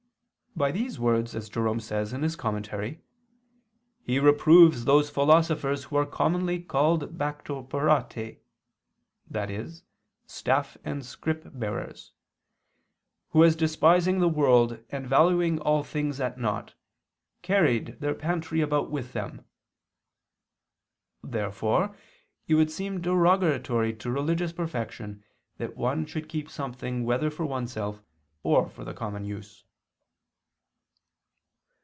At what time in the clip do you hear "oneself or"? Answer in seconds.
27.45-28.67